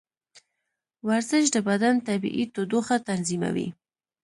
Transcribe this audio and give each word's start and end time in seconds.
ورزش 1.07 1.45
د 1.55 1.57
بدن 1.69 1.95
طبیعي 2.07 2.45
تودوخه 2.53 2.95
تنظیموي. 3.09 3.67